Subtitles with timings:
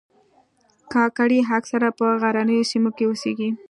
[0.93, 3.49] کاکړي اکثره په غرنیو سیمو کې اوسیږي.